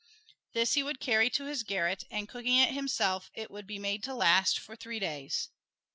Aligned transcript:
This 0.53 0.73
he 0.73 0.81
would 0.81 0.99
carry 0.99 1.29
to 1.29 1.45
his 1.45 1.61
garret, 1.61 2.05
and 2.09 2.27
cooking 2.27 2.57
it 2.57 2.73
himself 2.73 3.29
it 3.35 3.51
would 3.51 3.67
be 3.67 3.77
made 3.77 4.01
to 4.05 4.15
last 4.15 4.57
for 4.57 4.75
three 4.75 4.97
days. 4.97 5.49